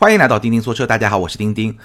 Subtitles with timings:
[0.00, 1.76] 欢迎来到钉钉说车，大家好，我是钉钉。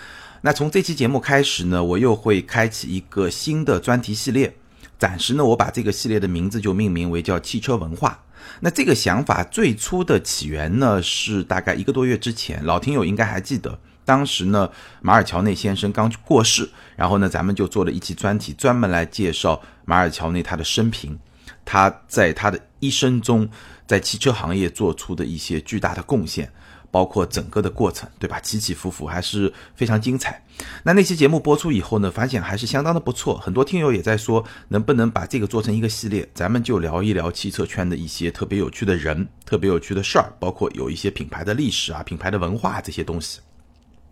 [0.41, 4.55] 那从这期节目开始呢，我又会开启一个新的专题系列。
[4.99, 8.23] 暂时呢，我把这个系列的名字就命名为叫汽车文化。
[8.59, 14.69] 那这个想法最初的起源呢，是大概一个多月之前，老听友应该还记得，当时呢，
[15.01, 21.17] 马尔乔内先生刚过世，然后呢，咱们就做了一期专题，专门来介绍马尔乔内他的生平，
[21.65, 23.49] 他在他的一生中，
[23.87, 26.53] 在汽车行业做出的一些巨大的贡献。
[26.93, 28.39] 包括整个的过程，对吧？
[28.39, 30.39] 起起伏伏还是非常精彩。
[30.83, 33.35] 那那期节目播出以后呢，反响还是相当的不错。
[33.39, 43.39] 很多听友也在说，能不能把这个做成一个系列，咱们就聊一聊汽车圈的一些特别有趣的人、特别有趣的事儿，包括有一些品牌的历史啊、品牌的文化这些东西。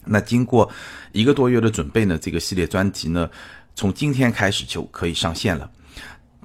[0.03, 0.67] 那经过
[1.11, 3.29] 一个多月的准备呢，这个系列专题呢，
[3.75, 5.69] 从今天开始就可以上线了。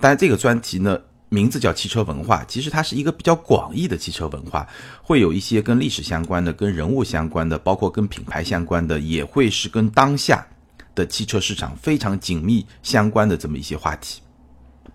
[0.02, 1.00] 但这个专题呢。
[1.28, 4.66] 名字叫汽车文化，其实它是一个比较广义的汽车文化，
[5.02, 10.46] 会有一些跟历史相关的、跟人物相关的，包括跟品牌相关的，也会是跟当下
[10.94, 14.22] 的汽车市场非常紧密相关的这么一些话题。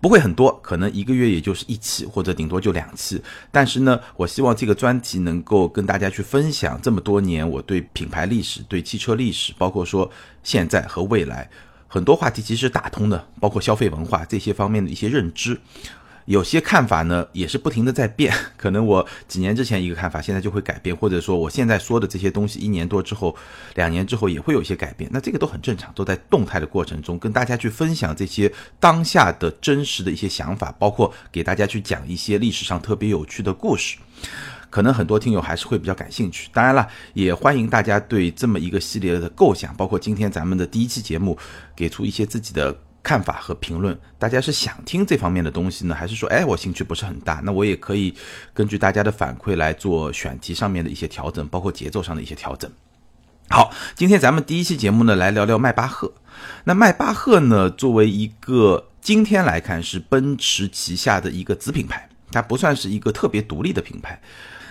[0.00, 3.22] 不会很多，可能一个月也就是一期，或者顶多就两期。
[3.52, 10.10] 但是呢，我希望这个专题能够跟大家去分享这么多年我对品牌历史、对汽车历史，包括说
[10.42, 11.48] 现在和未来
[11.86, 15.60] 很多话题其实打通的，包括消费文化这些方面的一些认知。
[16.26, 18.32] 有些看法呢，也是不停的在变。
[18.56, 23.34] 可能我几年之前一个看法，现在就会改变，或者说我现在说的这些东西，一年多之后、
[23.74, 25.10] 两年之后也会有一些改变。
[25.12, 33.98] 那这个都很正常，都在动态的过程中，跟大家去分享这些当下的真实的一些想法，包括给大家去讲一些历史上特别有趣的故事。
[34.70, 36.48] 可能很多听友还是会比较感兴趣。
[36.52, 41.36] 当然了，也欢迎大家对这么一个系列的构想，包括今天咱们的第一期节目，
[41.74, 42.74] 给出一些自己的。
[43.02, 47.40] 看法和评论，大家是想听这方面的东西呢，还是说，哎，我兴趣不是很大？
[47.44, 48.14] 那我也可以
[48.54, 52.70] 根据大家的反馈来做选题上面的一些调整，包括节奏上的一些调整。
[53.48, 56.12] 好，今天咱们第一期节目呢，来聊聊迈巴赫。
[56.64, 64.20] 那迈巴赫呢，作为一个今天来看是奔驰旗下的一个子品牌，它不算是一个特别独立的品牌。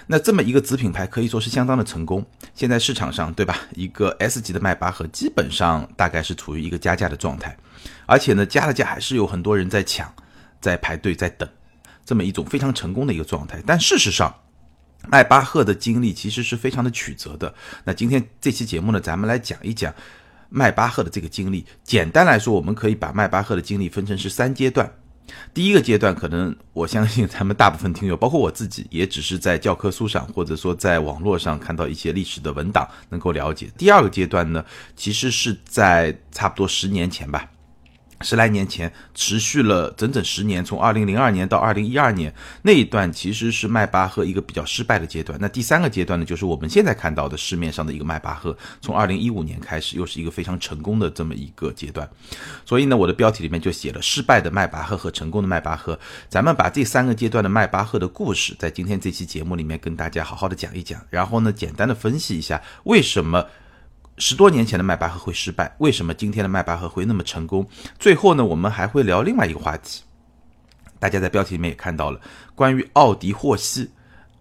[0.07, 2.25] 那这么一个子品牌可以说是相当的成功。
[2.55, 3.55] 现在市场上，对吧？
[3.75, 7.55] 一个 S 级的迈巴赫基本上大概是处于一个加价的状态，
[8.11, 10.13] 而且呢，加了价还是有很多人在抢，
[10.59, 11.47] 在排队在等，
[12.03, 13.63] 这么一种非常成功的一个状态。
[13.65, 14.35] 但事实上，
[15.07, 17.55] 迈巴赫的经历其实是非常的曲折的。
[17.85, 19.93] 那今天这期节目呢，咱们来讲一讲
[20.49, 21.65] 迈巴赫的这个经历。
[21.85, 24.93] 简单来说，我们可以把迈巴赫的经历分成是三阶段。
[25.53, 33.71] 第一个阶段，可能我相信咱们大部分听友，包括我自己，也只是在教科书上或者说在网络上看到一些历史的文档能够了解。
[33.77, 34.65] 第二个阶段呢，
[34.97, 37.49] 其实是在差不多十年前吧。
[38.21, 45.37] 十来年前，持续了整整十年，从二零零二年到二零一二年那一段，其实是迈巴赫一个比较失败的阶段。
[45.41, 52.09] 那第三个阶段呢，就是我们现在看到的市面上的一个迈巴赫，从二零一五年开始，又是一个非常成功的这么一个阶段。
[52.65, 55.99] 所以呢，我的标题里面就写了失败的迈巴赫和成功的迈巴赫。
[56.29, 63.45] 咱们把这三个阶段的迈巴赫的故事，在今天这期节目里面跟大家好好的讲一讲，然后呢，简单的分析一下为什么。
[64.21, 67.67] 十多年前的迈巴赫会失败，为什么今天的迈巴赫会那么成功？
[67.97, 70.03] 最后呢，我们还会聊另外一个话题，
[70.99, 72.21] 大家在标题里面也看到了，
[72.53, 73.89] 关于奥迪霍希。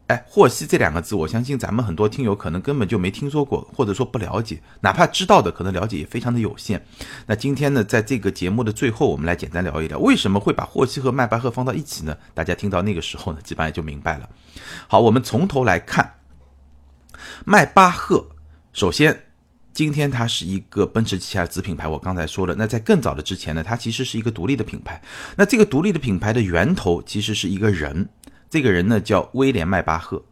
[0.09, 6.85] 哎，霍希这两个字，我相信咱们很多听友可能根本就没听说过，或者说不了解，哪怕知道的，可能了解也非常的有限。
[7.25, 12.15] 那今天呢，在这个节目的最后，我们来简单聊一聊，为什么会把霍希和迈巴赫放到一起呢？
[12.35, 14.29] 大家听到那个时候呢，基本上也就明白了。
[14.87, 16.17] 好，我们从头来看，
[17.47, 18.29] 迈巴赫，
[18.75, 19.30] 首先。
[19.73, 22.55] 今天它是一个奔驰旗下的子品牌，我刚才说了。
[22.59, 25.01] 那在更早的之前呢，它其实是一个独立的品牌。
[25.37, 28.09] 那这个独立的品牌的源头其实是一个人，
[28.51, 30.23] 这个人呢叫威廉迈巴赫。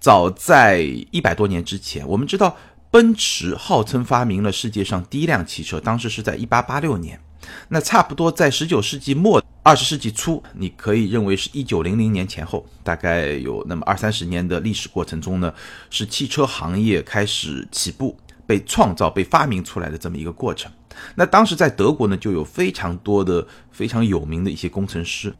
[0.00, 0.80] 早在
[1.10, 2.56] 一百多年之前，我们知道
[2.90, 7.20] 奔驰号称发明了世界上第一辆汽车，当时是在一八八六年。
[7.68, 15.52] 那差不多在十九世纪末二十世纪初，你可以认为是一九零零年前后，大概有那么二三十年的历史过程中呢，
[15.90, 18.16] 是汽车行业开始起步。
[18.48, 20.72] 被创造、被发明出来的这么一个过程。
[21.14, 25.34] 那当时在德国呢，就有非常多的非常有名的一些工程师，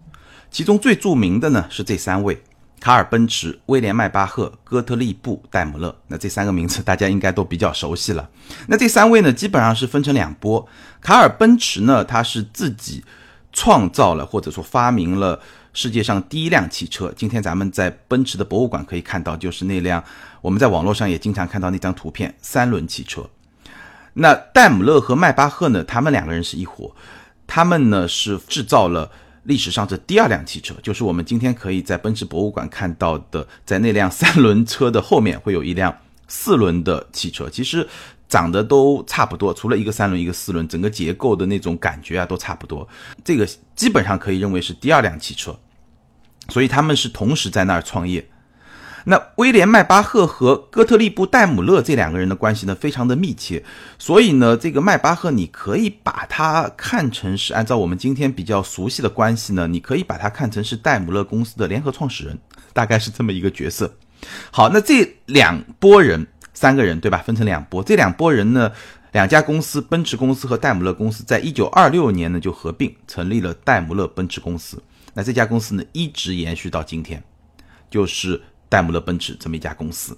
[0.50, 2.43] 其中最著名的呢是这三位：
[2.78, 5.96] 卡尔·奔驰、威廉·迈巴赫、哥特利布·戴姆勒。
[6.08, 8.28] 那这三个名字大家应该都比较熟悉了。
[8.66, 10.69] 那这三位呢，基本上是分成两波。
[11.00, 13.02] 卡尔·奔驰呢，他是自己
[13.55, 15.40] 创造了或者说发明了。
[15.75, 20.02] 世界上第一辆汽车，今天咱们在奔驰的博物馆可以看到，就是那辆
[20.40, 23.29] 我们在网络上也经常看到那张图片，三轮汽车。
[24.14, 25.85] 那戴姆勒和迈巴赫呢？
[25.85, 26.94] 他们两个人是一伙，
[27.46, 29.11] 他们呢是制造了
[29.44, 35.96] 历史上这第二辆汽车，就是我们今天可以在奔驰博物馆看到的，在那辆三轮车的后面会有一辆
[36.26, 37.87] 四轮的汽车，其实
[38.29, 42.87] 长得都差不多，除了一个三轮一个四轮，整个结构的那种感觉啊都差不多。
[43.25, 45.56] 这个基本上可以认为是第二辆汽车，
[46.49, 48.29] 所以他们是同时在那儿创业。
[49.04, 53.62] 那威廉·迈巴赫和哥特利布·戴姆勒这两个人的关系呢，非常的密切。
[53.98, 62.38] 所以呢，这个迈巴赫你可以把它看成是按照我们今天比较熟悉的关系呢，你可以把它看成是戴姆勒公司的联合创始人，
[62.72, 63.94] 大概是这么一个角色。
[64.50, 67.18] 好，那这两拨人，三个人对吧？
[67.18, 68.70] 分成两拨，这两拨人呢，
[69.12, 74.82] 两家公司，奔驰公司和戴姆勒公司，在一九二六年呢就合并成立了戴姆勒奔驰公司。
[75.14, 77.22] 那这家公司呢，一直延续到今天，
[77.88, 78.42] 就是。
[78.69, 80.17] 戴姆勒奔驰这么一家公司，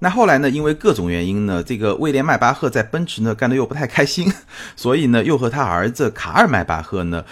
[0.00, 0.50] 那后来呢？
[0.50, 4.30] 因为各种原因呢，这个威廉迈巴赫在奔驰呢干的又不太开心，
[4.76, 7.24] 所以呢又和他儿子卡尔迈巴赫呢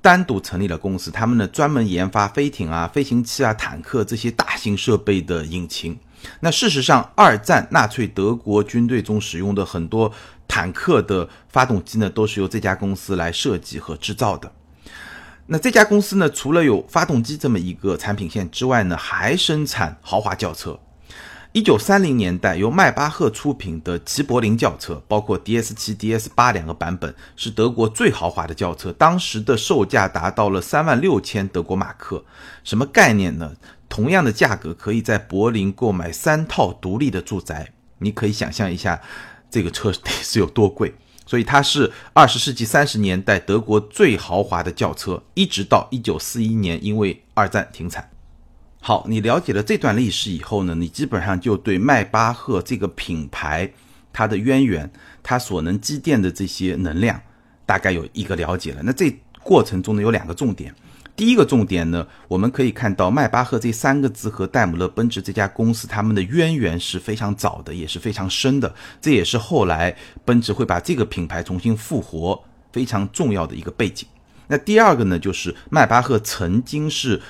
[0.00, 1.10] 单独成立了公司。
[1.10, 5.98] 他们呢专门研发飞艇啊、飞行器啊、坦克这些大型设备的引擎。
[6.40, 10.10] 那事实上，二战纳粹德国军队中使用的很多
[10.48, 14.50] 坦克的发动机呢，都是由这家公司来设计和制造的。
[15.46, 20.78] 那这家公司呢，除了有发动机这么一个产品线之外呢，还生产豪华轿车。
[21.52, 32.24] 一九三零年代，由迈巴赫出品的齐柏林轿车，包括 DS 七、DS 八两个版本，是德国最豪华的轿车，当时的售价达到了三万六千德国马克。
[32.64, 33.52] 什么概念呢？
[33.88, 37.70] 同样的价格，可以在柏林购买三套独立的住宅。
[37.98, 39.00] 你可以想象一下，
[39.48, 40.94] 这个车 得是有多贵。
[41.26, 48.10] 所以它是二十世纪三十年代德国最豪华的轿车，一直到一九四一年因为二战停产。
[48.80, 53.72] 好，你了解了这段历史以后呢，你基本上就对迈巴赫这个品牌
[54.12, 54.90] 它的渊源，
[55.22, 57.20] 它所能积淀的这些能量，
[57.64, 58.82] 大概有一个了解了。
[58.82, 59.10] 那这
[59.42, 60.74] 过程中呢，有两个重点。
[61.16, 68.74] 第一个重点呢，我们可以看到迈巴赫这三个字和戴姆勒奔驰这家公司他们的渊源是非常早的，也是非常深的。
[69.00, 74.08] 这也是后来奔驰会把这个品牌重新复活非常重要的一个背景。
[74.48, 77.22] 那第二个呢，就是迈巴赫曾经是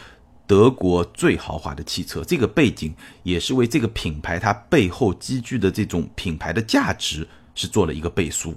[0.46, 8.54] 德国最豪华的汽车，这个背景也是为这个品牌它背后积聚的这种品牌的价值是做了一个背书。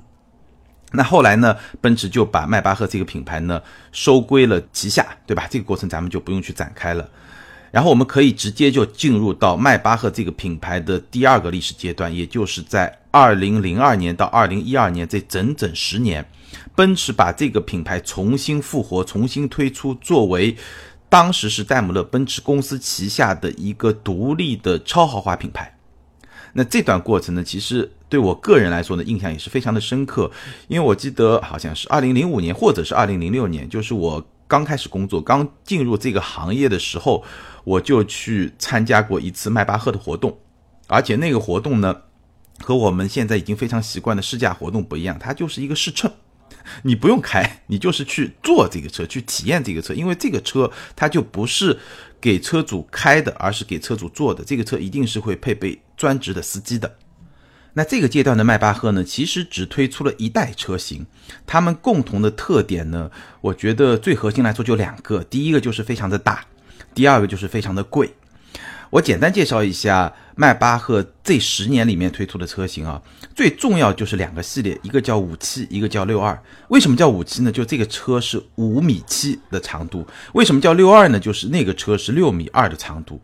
[0.94, 1.56] 那后来呢？
[1.82, 3.62] 奔驰就把迈巴赫这个品牌呢
[3.92, 5.46] 收归了旗下，对吧？
[5.50, 7.08] 这个过程咱们就不用去展开了。
[7.72, 16.26] 然后我们可以直接就进入到迈巴赫这个品牌的第二个历史阶段，也就是在二零零二年到二零一二年这整整十年，
[16.74, 20.56] 奔驰把这个品牌重新复活、重新推出，作为
[21.10, 25.77] 当时是戴姆勒奔驰公司旗下的一个独立的超豪华品牌。
[26.54, 30.32] 那这段过程呢，其实对我个人来说呢，印象也是非常的深刻，
[30.68, 37.24] 因为我记得好像是二零零五年或者是二零零六年，就是我刚开始工作、刚进入这个行业的时候，
[37.64, 40.38] 我就去参加过一次迈巴赫的活动，
[40.88, 41.96] 而且那个活动呢，
[42.60, 46.12] 和我们现在已经非常习惯的试驾活动不一样，它就是一个试乘。
[46.84, 51.78] 你不用开，你就是去坐这个车，去体验这个车，因为这个车它就不是
[52.20, 54.44] 给车主开的，而是给车主坐的。
[54.44, 56.96] 这个车一定是会配备专职的司机的。
[57.74, 61.06] 那这个阶段的迈巴赫呢，其实只推出了一代车型，
[61.46, 63.12] 它们共同的特点呢，
[63.42, 66.46] 我觉得最核心来说就两个，第一个就是非常的大，
[66.96, 68.16] 第二个就是非常的贵。
[68.90, 73.02] 我简单介绍一下迈巴赫这十年里面推出的车型啊，
[73.38, 76.36] 最重要就是两个系列，一个叫五七，一个叫六二。
[76.70, 77.52] 为什么叫五七呢？
[77.52, 80.04] 就这个车是五米七的长度。
[80.34, 81.20] 为什么叫六二呢？
[81.20, 83.22] 就是那个车是六米二的长度。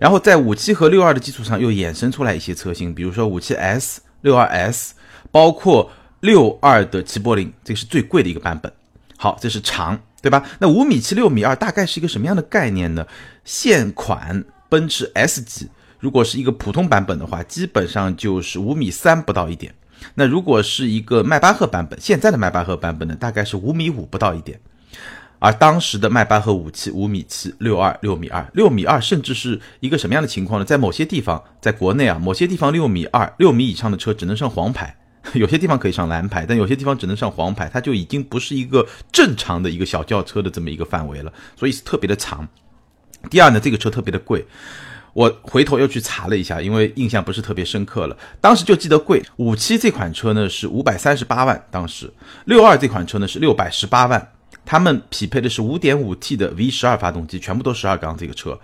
[0.00, 4.94] 然后在五七和六二的基础上又衍生出来一些车型，比如说五七 S、六二 S，
[5.30, 8.72] 包括六二的齐柏林，这个是最贵的一个版本。
[9.16, 10.44] 好，这是长，对吧？
[10.58, 13.06] 那五米七、六米二大概是一个什么样的概念呢？
[13.44, 14.44] 现款。
[14.70, 15.68] 奔驰 S 级
[16.04, 19.74] 如果是一个普通版本的话，基本上就是五米三不到一点。
[20.16, 24.60] 那如果是一个迈巴赫版本，现在的迈巴赫版本呢，大概是五米五不到一点。
[25.38, 30.64] 而当时的迈巴赫五七五米七六二六米二六米二，甚至是一个什么样的情况呢？
[30.66, 34.94] 在某些地方，在国内啊，某些地方六米二六米以上的车只能上黄牌，
[35.32, 42.46] 有些地方可以上蓝牌，但有些地方只能上黄牌，它就已经不是一个正常的一个小轿车的这么一个范围了，所以是特别的长。
[43.30, 44.44] 第二呢，这个车特别的贵，
[45.14, 48.16] 我回头又去查了一下，因为印象不是特别深刻了。
[48.40, 52.12] 当时就记得贵，五七这款车呢是五百三十八万，当时
[52.44, 54.32] 六二这款车呢是六百十八万，
[54.66, 58.58] 他们匹配的是五点五 T 的 V 十二发动机，全部都十二缸这个车，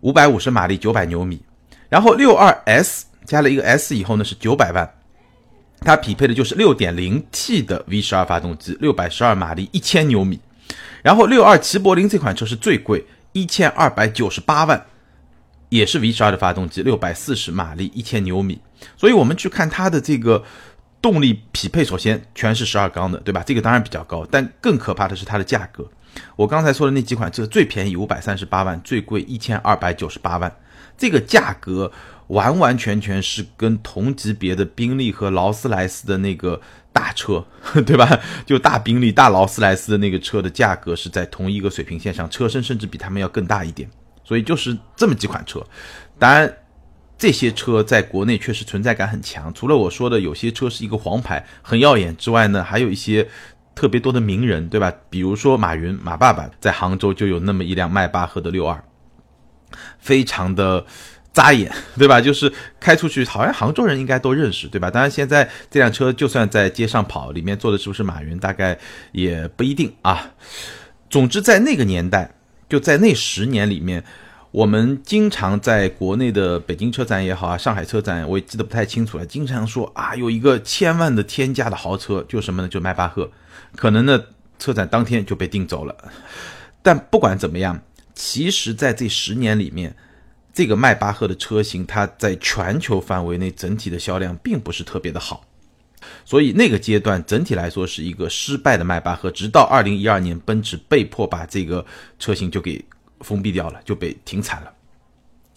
[0.00, 1.40] 五百五十马力，九百牛米。
[1.88, 4.90] 然后六二 S 加了一个 S 以后呢是九百万，
[5.80, 10.40] 它匹配的就是六点零 T 的 V 十二发动机，六百十二马力，一千牛米。
[11.02, 13.04] 然后六二齐柏林这款车是最贵。
[13.34, 14.86] 一千二百九十八万，
[15.72, 18.60] 也是 V 十二的发动机，六百四十马力，一千牛米。
[18.94, 20.44] 所以我们去看它的这个
[21.00, 23.42] 动力匹配，首先全是十二缸的，对吧？
[23.42, 25.90] 这个当然比较高，但更可怕的是它的价格。
[26.36, 30.54] 我刚才说的那几款车，最便宜五百三十八万，最贵一千二百九十八万，
[30.98, 31.90] 这个价格
[32.26, 36.60] 完完全全是跟同级别的宾利和劳斯莱斯的那个
[36.92, 37.46] 大车，
[37.86, 38.20] 对吧？
[38.44, 43.88] 就大宾利、大劳斯莱斯的那个车的价格是在同一个水平线上，车身甚至比他们要更大一点。
[44.24, 45.60] 所以就是这么几款车，
[46.18, 46.56] 当然
[47.18, 49.52] 这些车在国内确实存在感很强。
[49.54, 53.28] 除了我说的有些车是一个黄牌很耀眼之外呢，还有一些
[53.74, 54.92] 特别多的名人，对吧？
[55.08, 58.82] 比如说马云马爸爸在杭州就有那么一辆迈巴赫的六二，
[59.98, 60.84] 非常的
[61.32, 62.20] 扎眼， 对吧？
[62.20, 64.90] 就是开出去好像杭州人应该都认识，对吧？
[64.90, 68.78] 当然现在这辆车就算在街上跑，里面坐的是不是马云，大概
[69.12, 70.32] 也不一定啊。
[71.08, 72.34] 总之在那个年代。
[72.72, 74.02] 就在那十年里面，
[74.50, 79.26] 我们经常在国内的北京车展也好啊，上海车展我也记得不太清楚了。
[79.26, 82.68] 经常说啊，有一个千万的天价的豪车，就什么呢？
[82.68, 83.30] 就迈巴赫，
[83.76, 84.18] 可能呢
[84.58, 85.94] 车展当天就被订走了。
[86.80, 87.78] 但不管怎么样，
[88.14, 89.94] 其实在这十年里面，
[90.54, 95.44] 这个迈巴赫的车型，它在全球范围内整体的销量并不是特别的好。
[96.24, 101.84] 所以那个阶段整体来说是一个失败的迈巴赫，直到二零一二年，奔驰被迫把这个
[102.18, 102.84] 车型就给
[103.20, 104.72] 封闭掉了，就被停产了。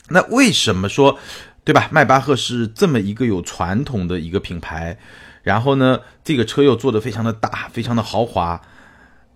[0.10, 1.18] 那为什么说，
[1.64, 1.90] 对吧？
[1.92, 4.98] 迈巴赫是这么一个有传统的一个品牌，
[5.44, 8.62] 然后呢，这个车又做的非常的大，非常的豪华，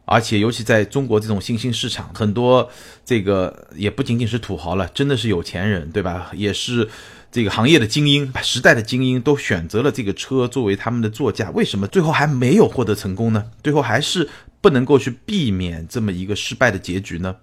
[0.06, 2.70] 而且尤其在中国这种新兴市场，很多
[3.04, 6.32] 这个也不仅仅是土豪了，真的是有钱人，对吧？
[6.34, 6.88] 也是。
[7.32, 13.52] 这个行业的精英，时代的精英都选择了这个车作为他们的座驾，为什么最后还没有获得成功呢？
[13.64, 14.28] 最后还是
[14.62, 17.36] 不能够去避免这么一个失败的结局呢？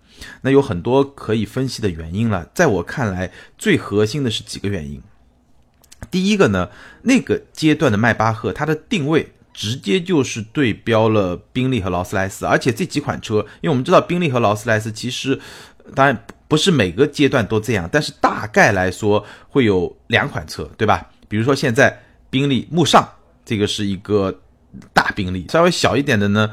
[0.43, 2.51] 那有很多可以分析的原因了。
[2.53, 5.01] 在我看来，最核心的是几个原因。
[6.11, 6.69] 第一个呢，
[7.03, 15.41] 那个阶段的迈巴赫，它的定位直接就是对标了宾利和劳斯莱斯，而且这几款车，因为我们知道宾利和劳斯莱斯其实，
[15.95, 16.27] 当然。
[16.49, 21.05] 不是每个阶段都这样，但是大概来说会有两款车，对吧？
[21.27, 22.01] 比如说现在
[22.31, 23.05] 宾利慕尚，
[23.45, 24.33] 这个是一个
[24.93, 26.49] 大宾利，稍微小一点的呢，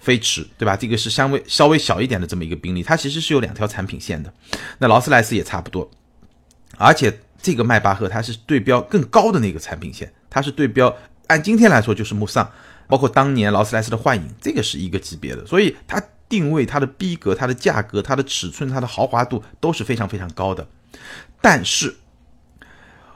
[0.00, 0.76] 飞驰，对吧？
[0.76, 4.34] 这个是稍微稍微小一点的这么一个宾利，它其实是有两条产品线的。
[4.78, 5.88] 那劳斯莱斯也差不多，
[6.76, 10.92] 而且这个迈巴赫它是对标更高的那个产品线，它是对标
[11.28, 12.50] 按今天来说就是慕尚，
[12.88, 16.02] 包括当年劳斯莱斯的幻影，这个是一个级别的，所以它。
[16.34, 20.66] 定位它的逼格、它的价格、它的尺寸、它的豪华度都是非常非常高的。
[21.40, 21.94] 但是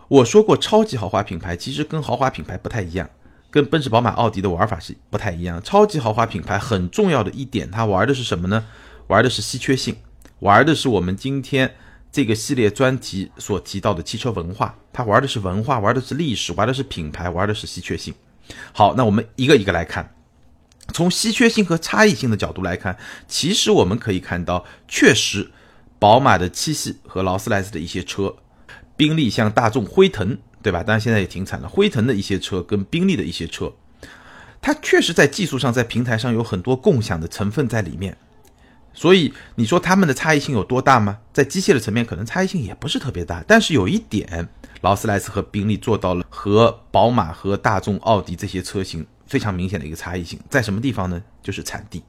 [0.06, 3.10] 我说过，超级豪华品牌其实跟豪华品牌不太一样，
[3.50, 5.60] 跟奔驰、宝马、奥迪的玩法是不太一样。
[5.60, 8.64] 超级豪华品牌很重要的一点，它玩的是什么呢？
[9.08, 9.96] 玩的是稀缺性，
[10.38, 11.74] 玩的是我们今天
[12.12, 14.76] 这个系列专题所提到的汽车文化。
[14.92, 18.14] 它玩的是文化，玩的是历史，玩的是品牌，玩的是稀缺性。
[18.72, 20.14] 好，那我们一个一个来看。
[20.92, 25.50] 从稀缺性和差异性的角度来看，其实我们可以看到，确实，
[25.98, 28.34] 宝马的七系和劳斯莱斯的一些车，
[28.96, 30.82] 宾利像大众辉腾，对吧？
[30.82, 31.68] 当然现在也停产了。
[31.68, 33.72] 辉腾的一些车跟宾利的一些车，
[34.60, 38.16] 它确实在技术上、在平台上有很多共享的成分在里面。
[38.94, 41.18] 所以你说它们的差异性有多大吗？
[41.32, 43.44] 在机械的层面，可能差异性也不是特别大。
[43.46, 44.48] 但是有一点，
[44.80, 49.06] 劳斯莱斯和宾利做到了和宝马和大众、奥迪这些车型。
[49.28, 51.22] 非常明显的一个差异性在什么地方呢？
[51.42, 52.02] 就是产地。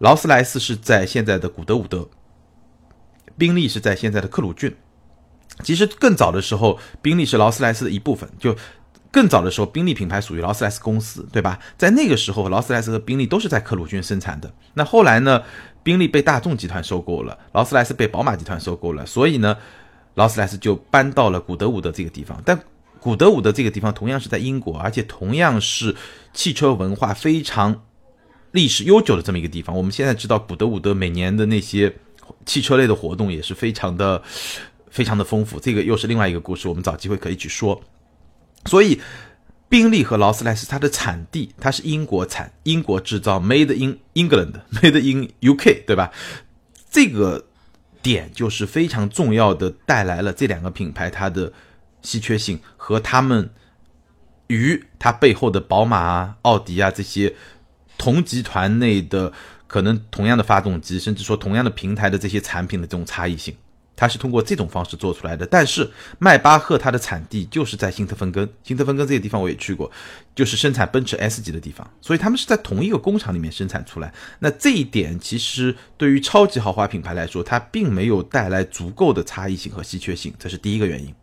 [0.00, 2.06] 劳斯莱斯是在现在的古德伍德，
[3.38, 4.76] 宾利是在现在的克鲁郡。
[5.62, 8.28] 其实更早的时候，宾利是劳斯莱斯的一部分。
[8.38, 8.54] 就
[9.10, 11.58] 更早的时候，宾利品牌属于劳斯莱斯公司，对吧？
[11.78, 14.52] 在那个时候，劳斯莱斯和宾利都是在克鲁郡生产的。
[14.74, 15.42] 那后来呢，
[15.82, 19.56] 宾利被大众集团收购了，劳斯莱斯被宝马集团收购了，所以呢，
[20.14, 22.40] 劳斯莱斯就搬到了古德伍德这个地方。
[22.44, 22.58] 但
[23.00, 25.94] 古德伍德这个地方同样是在英国，而且同样是
[26.32, 27.82] 汽车文化非常
[28.52, 29.76] 历史悠久的这么一个地方。
[29.76, 31.94] 我们现在知道古德伍德每年的那些
[32.46, 34.22] 汽车类的活动也是非常的
[34.88, 37.80] 非常的丰富，这个又是另外一个故事，我们找机会可以去说。
[38.66, 38.98] 所以，
[39.68, 46.10] 宾利和劳斯莱斯它的产地它是英国产，英国制造，Made in England，Made in UK，对吧？
[46.90, 47.44] 这个
[48.04, 51.52] 点就是非常重要的，带来了这两个品牌它的。
[52.04, 53.48] 稀缺性和他们
[54.48, 57.34] 与它背后的宝马啊、奥迪啊这些
[57.96, 59.32] 同集团内的
[59.66, 63.56] 可能同样的发动机，甚至说同样的平台的这些产品的这种差异性，
[63.96, 65.46] 它是通过这种方式做出来的。
[65.46, 69.90] 但是迈巴赫它的产地就是在新特芬根，新特芬根这个地方我也去过，
[70.34, 74.12] 就是生产奔驰 S 级的地方，所以他们是在同一个工厂里面生产出来。
[74.38, 81.14] 那这一点其实对于超级豪华品牌来说，它并没有带来足够的差异性和稀缺性，这是第一个原因。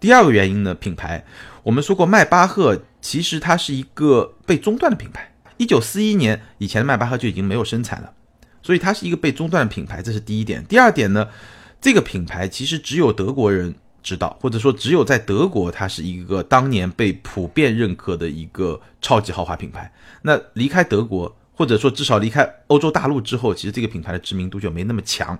[0.00, 1.24] 第二个原因呢，品牌
[1.62, 5.32] 我们说过，迈巴赫其实它是一个被中断的品牌。
[5.58, 8.10] 一九四一年以前的迈巴赫就已经没有生产了，
[8.62, 10.64] 所以它是一个被中断的品牌，这是第一点。
[10.64, 11.28] 第二点呢，
[11.80, 19.92] 这个品牌其实只有德国人知道，或者说只有在德国，它是一个当年被普遍认可的一个超级豪华品牌。
[20.22, 25.38] 那离开德国，或者说至少离开欧洲大陆之后，其实这个品牌的知名度就没那么强。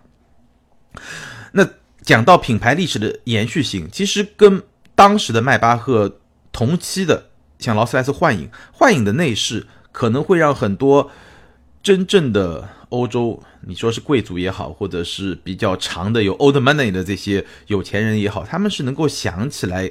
[1.53, 1.69] 那
[2.03, 4.63] 讲到品牌历史的延续性，其实跟
[4.95, 6.19] 当时的迈巴赫
[6.53, 9.67] 同期的，像劳斯莱斯幻影，幻影的内饰。
[9.93, 11.11] 可能会让很多
[11.83, 19.91] 真正的欧洲，你说是贵族也好，或者是比较长的有 old money 的这些有钱人也好，他们是能够想起来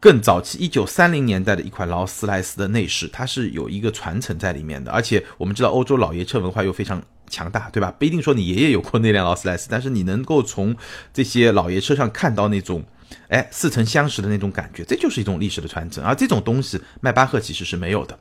[0.00, 4.90] 更早期一九三零年代的一款劳斯莱斯的内饰，它是有一个传承在里面的。
[4.90, 7.94] 而且我们知道欧洲老爷车文化又非常强大，对吧？
[7.98, 10.74] 不一定说你爷爷有过那辆劳斯莱斯，但是你能够从
[11.12, 12.82] 这些老爷车上看到那种
[13.28, 16.02] 哎似曾相识的那种感觉，这就是一种历史的传承。
[16.02, 18.18] 而这种东西，迈巴赫其实是没有的。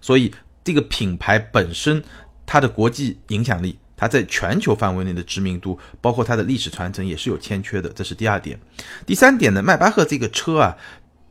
[0.00, 0.32] 所以，
[0.64, 2.02] 这个品牌本身，
[2.50, 7.90] 它的国际影响力，它在全球范围内的知名度，包括它的历史传承，也是有欠缺的。
[7.90, 8.58] 这是第二点。
[9.04, 10.74] 第三点呢，迈巴赫这个车啊，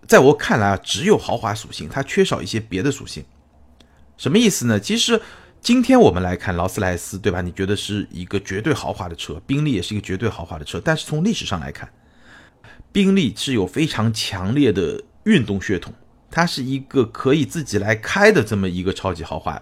[0.07, 3.25] 在我看来啊，只有豪华属性，它缺少一些别的属性。
[4.15, 4.79] 什么意思呢？
[4.79, 5.19] 其实
[5.59, 7.41] 今天我们来看劳斯莱斯，对吧？
[7.41, 10.79] 你觉得是一个绝对豪华的车，宾利也是一个绝对豪华的车。
[10.85, 11.91] 但是从历史上来看，
[12.91, 15.91] 宾利是有非常强烈的运动血统。
[16.29, 19.59] 它是一个可以自己来开的这么一个超级豪华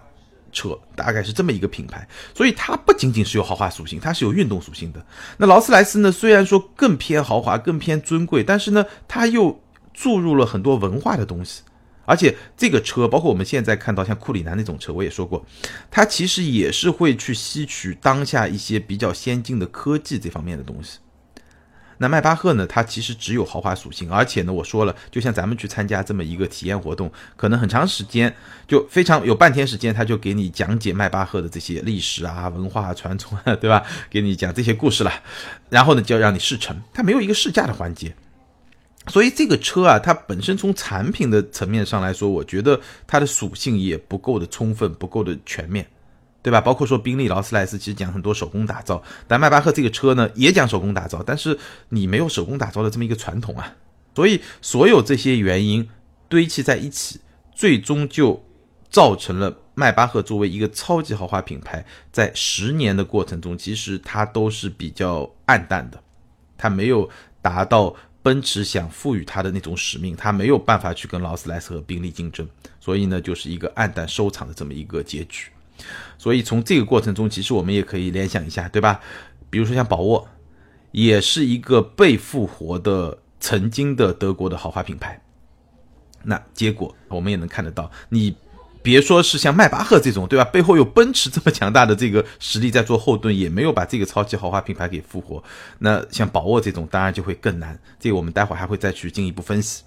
[0.56, 5.04] 车，大概是这么一个品牌，所以它不仅仅是有豪华属性，它是有运动属性的。
[5.36, 6.10] 那劳斯莱斯呢？
[6.10, 9.60] 虽然说更偏豪华、更偏尊贵，但是呢，它又
[9.92, 11.60] 注入了很多文化的东西。
[12.06, 15.44] 而且这个车，包括我们现在看到像库里南那种车，我也说过，
[15.90, 20.98] 它其实也是会去吸取当下一些比较先进的科技这方面的东西。
[21.98, 22.66] 那迈巴赫呢？
[22.66, 28.34] 它其实只有豪华属性，而且呢，我说了，就像咱们去参加这么一个体验活动，可能很长时间，
[28.68, 33.82] 就非常有半天时间，他就给你讲解迈巴赫的这些历史啊、文化啊传统啊，对吧？
[34.10, 35.12] 给你讲这些故事了，
[35.70, 38.14] 然后呢，就要让你试乘，它没有一个试驾的环节，
[39.08, 45.86] 所以这个车啊，它本身从产品的层面上来说，我觉得它的属性也不够的充分，不够的全面。
[46.46, 46.60] 对吧？
[46.60, 53.74] 包括说宾利、劳斯莱斯，其实讲很多手工打造，但迈巴赫这个车呢，也讲手工打造，但是你没有手工打造的这么一个传统啊。
[54.14, 55.88] 所以所有这些原因
[56.28, 57.20] 堆砌在一起，
[57.52, 58.40] 最终就
[58.88, 66.00] 造成了迈巴赫作为一个超级豪华品牌，在十年的过程中，其实它都是比较暗淡的，
[66.56, 67.10] 它没有
[67.42, 75.50] 达到奔驰想赋予它的那种使命，它没有办法去跟劳斯莱斯和宾利竞争，所以呢，就是一个暗淡收场的这么一个结局。
[76.18, 79.00] 所以从这个过程中，其实我们也可以联想一下，对吧？
[79.50, 80.28] 比如说像宝沃，
[80.90, 85.20] 也是一个被复活的曾经的德国的豪华品牌。
[86.22, 88.36] 那结果我们也能看得到，你
[88.82, 90.44] 别说是像迈巴赫这种，对吧？
[90.44, 95.42] 背后有奔驰这么强大的这个实力在做后盾，也没有把这个超级豪华品牌给复活。
[95.78, 97.78] 那像宝沃这种，当然就会更难。
[98.00, 99.84] 这个我们待会儿还会再去进一步分析。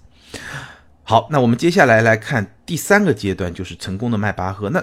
[1.02, 4.70] 好，那我们接下来来看第三个阶段，就是成功的迈巴赫。
[4.70, 4.82] 那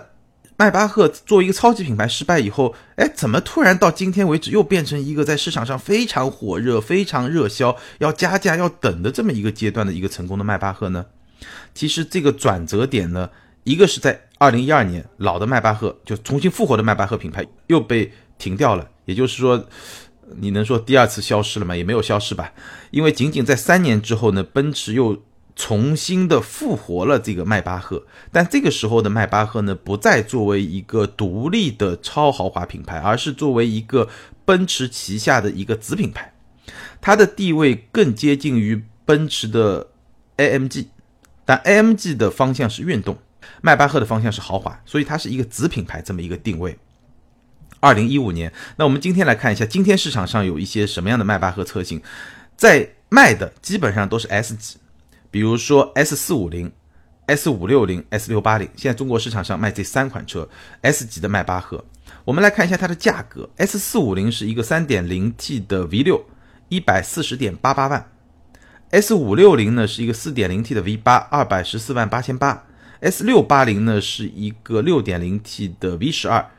[0.60, 11.06] 迈巴赫作为一个超级品牌失败以后，哎，怎么突然到今天为止又变成一个在市场上非常火热、非常热销、要加价要等的这么一个阶段的一个成功的迈巴赫呢？
[11.76, 13.30] 其实这个转折点呢，
[13.66, 19.64] 一个是在二零一二年，老的迈巴赫就重新复活的迈巴赫品牌又被停掉了，也就是说，
[20.38, 21.76] 你能说第二次消失了吗？
[21.76, 22.52] 也没有消失吧，
[22.90, 25.22] 因为仅仅在三年之后呢，奔驰又。
[25.60, 34.08] 重新的复活了这个迈巴赫，但这个时候的迈巴赫呢，不再作为一个独立的超豪华品牌，而是作为一个
[34.46, 36.32] 奔驰旗下的一个子品牌，
[37.02, 39.88] 它的地位更接近于奔驰的
[40.38, 40.86] AMG，
[41.44, 43.18] 但 AMG 的方向是运动，
[43.62, 46.78] 迈巴赫的方向是豪华，所以它是一个子品牌这么一个定位。
[47.80, 52.00] 二零一五年，那我们今天来看一下，今天市场上有一些什么样的迈巴赫车型，
[52.56, 54.78] 在卖的基本上都是 S 级。
[55.38, 56.72] 比如说 S 四五零、
[57.28, 60.50] S 五六零、S 六八零，现在中国市场上卖这三款车
[60.82, 61.86] ，S 级的迈巴赫。
[62.26, 66.26] 我们来看一下它的价格，S 四五零是一个三点零 T 的 V 六，
[66.70, 68.10] 一百四十点八八万
[68.90, 72.66] ；S 五六零呢是一个四点零 T 的 V 八，二百十四万八千八
[73.02, 76.50] ；S 六八零呢是一个六点零 T 的 V 十二，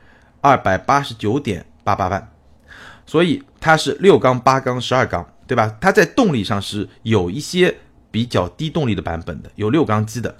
[0.40, 2.30] 二百八十九点八八万。
[3.04, 5.76] 所以它是六缸、八缸、十二缸，对吧？
[5.80, 7.76] 它在动力上是有一些
[8.10, 10.34] 比较低动力的版本的，有六缸机的。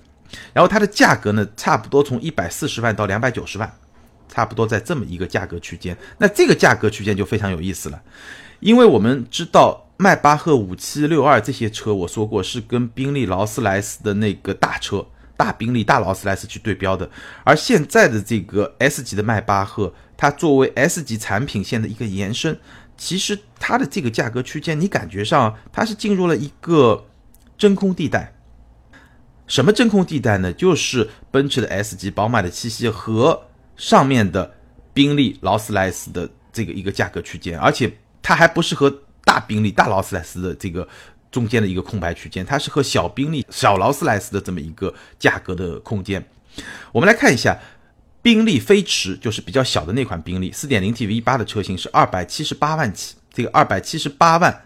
[0.53, 3.73] 然后它的价格呢，差不多从一百四十万到两百九十万，
[4.29, 5.97] 差不多在这么一个价格区间。
[6.19, 8.03] 那这个价格区间就非常有意思了，
[8.61, 17.09] 因为我们知道迈巴赫五七六二这些车，我说过是跟宾利、劳斯莱斯的那个大车、大宾利、大劳斯莱斯去对标的。
[17.43, 22.59] 而现在的这个 S 级的迈巴赫，它作为 S 级产品线的一个延伸，
[22.99, 27.03] 其实它的这个价格区间，你感觉上它是进入了一个
[27.59, 28.33] 真空地带。
[29.49, 30.53] 什么真空地带呢？
[30.53, 34.55] 就是奔驰的 S 级、宝马的七系和上面的
[34.93, 37.91] 宾利、劳斯莱斯的这个一个价格区间，而且
[38.21, 38.95] 它还不是和
[39.25, 40.87] 大宾利、大劳斯莱斯的这个
[41.31, 46.23] 中间的一个空白区间，它是和小宾利、小劳斯莱斯的这么一个价格的空间。
[46.93, 47.59] 我们来看一下，
[48.21, 54.65] 宾利飞驰就是比较小的那款宾利，四点零 T V 八的车型是二百七十八万起，这个二百七十八万。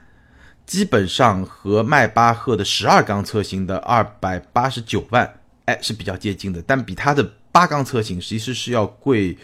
[0.66, 9.36] 基本上和迈巴赫的十二缸车型的二百八十九万，哎是比较接近的，但比它的八缸车型其实是要贵，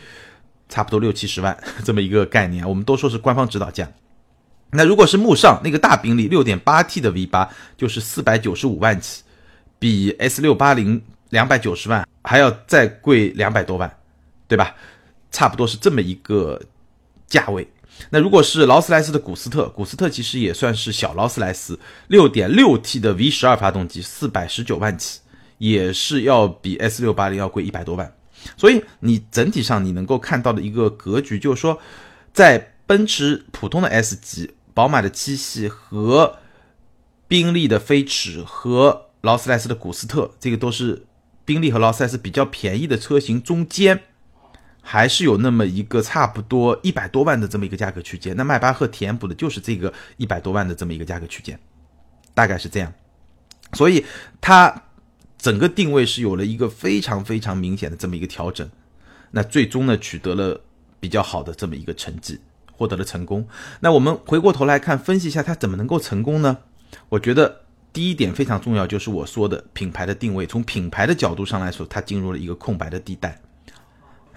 [0.69, 2.67] 差不多六七十万 这么一个概念。
[2.67, 3.91] 我们都说是官方指导价。
[4.71, 9.23] 那如果是慕尚那个大宾利六点八 T 的 V 八，就是四百九十五万起，
[9.79, 13.91] 比 S 六八零两百九十万还要再贵两百多万，
[14.47, 14.75] 对吧？
[15.31, 16.61] 差不多是这么一个
[17.27, 17.67] 价位。
[18.11, 25.21] 那如果是劳斯莱斯的古斯特，古斯特其实也算是小劳斯莱斯，六点六 T 的 V 十二发动机，四百十九万起，
[25.59, 28.15] 也是要比 S 六八零要贵一百多万。
[28.57, 31.79] 所以你整体上你能够看到的一个格局，就是说，
[32.33, 36.37] 在奔驰普通的 S 级、宝马的七系和
[37.27, 41.05] 宾利的飞驰和劳斯莱斯的古斯特，这个都是
[41.45, 44.05] 宾利和劳斯莱斯比较便宜的车型中间。
[44.90, 51.61] 还是有那么一个差不多一百多万的这么一个价格区间，那迈巴赫填补的就是这个一百多万的这么一个价格区间，
[52.33, 52.90] 大概是这样，
[53.74, 54.03] 所以
[54.40, 54.85] 它
[55.37, 58.66] 整个定位是有了一个非常非常明显的这么一个调整，
[59.33, 60.59] 那最终呢取得了
[60.98, 62.40] 比较好的这么一个成绩，
[62.72, 63.46] 获得了成功。
[63.81, 66.57] 那我们回过头来看，分析一下它怎么能够成功呢？
[67.11, 67.61] 我觉得
[67.92, 73.38] 第一点非常重要，就是我说的品牌的定位，从品牌的角度上来说，它进入了一个空白的地带。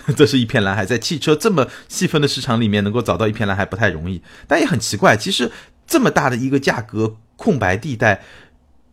[0.18, 4.22] 这是一片蓝海，在汽车这么细分的市场里面，能够找到一片蓝海不太容易。
[4.48, 5.52] 但也很奇怪，其实
[5.86, 8.22] 这么大的一个价格空白地带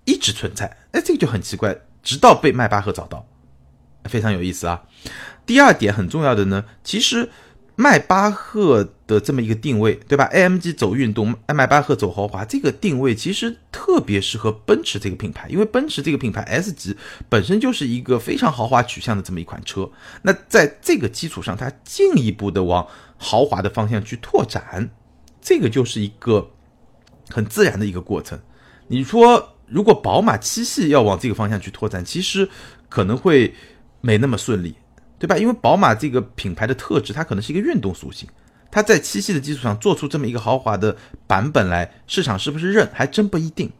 [0.04, 1.76] 一直存在，哎，这个就很奇怪。
[2.02, 3.26] 直到被迈巴赫找到，
[4.04, 4.82] 非常有意思啊。
[5.44, 7.30] 第二点很重要的呢，其实。
[7.80, 16.96] 迈巴赫的这么一个定位，对吧？AMG 走运动，迈巴赫走豪华，这个定位其实特别适合奔驰这个品牌，因为奔驰这个品牌 S 级
[17.28, 19.88] 本身就是一个非常豪华取向的这么一款车。
[20.22, 22.84] 那在这个基础上，它进一步的往
[23.16, 24.90] 豪华的方向去拓展，
[25.40, 26.50] 这个就是一个
[27.28, 28.36] 很自然的一个过程。
[28.88, 32.48] 你说，如果宝马七系要往这个方向去拓展，其实
[32.88, 33.54] 可能会
[34.00, 34.74] 没那么顺利。
[35.18, 35.36] 对吧？
[35.36, 38.28] 因为宝马这个品牌的特质，它可能是一个运动属性，
[38.70, 43.70] 它在七系的基础上做出这么一个豪华的版本来，市场是不是认还真不一定。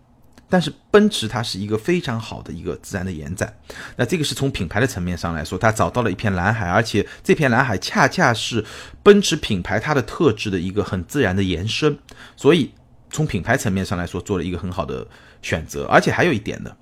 [0.50, 3.54] 但是奔驰它是一个非常好的一个自然的延展，
[3.96, 8.64] 那这个是从品牌的层面上来说，它找到了一片蓝海，而且这片蓝海恰恰是
[9.02, 11.98] 奔驰品牌它的特质的一个很自然的延伸，
[12.34, 12.72] 所以
[13.10, 15.06] 从品牌层面上来说，做了一个很好的
[15.42, 15.84] 选择。
[15.84, 16.74] 而且还有一点呢，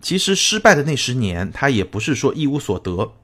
[0.00, 3.14] 其实失败的那十年，它也不是说一无所得。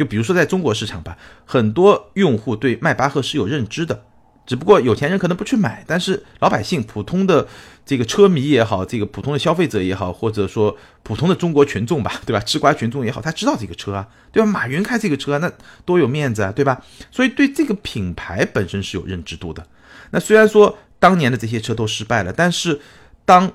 [0.00, 4.04] 就比如说在中国市场吧，很多用户对迈巴赫是有认知的，
[4.46, 7.46] 只不过有钱人可能不去买，但是老百姓、普通的
[7.84, 12.40] 这个车迷也好，这个普通的消费者也好，或者说普通的中国群众吧，对吧？
[12.40, 14.48] 吃瓜群众也好，他知道这个车啊，对吧？
[14.48, 15.52] 马云开这个车，那
[15.84, 16.80] 多有面子啊，对吧？
[17.10, 19.66] 所以对这个品牌本身是有认知度的。
[20.12, 22.80] 那虽然说当年的这些车都失败了，但是
[23.26, 23.52] 当